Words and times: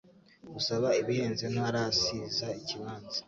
Usaba 0.59 0.89
ibihenze 1.01 1.45
ntarasiza 1.53 2.47
ikibanza 2.59 3.17